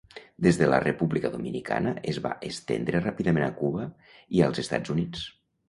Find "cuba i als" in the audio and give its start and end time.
3.63-4.67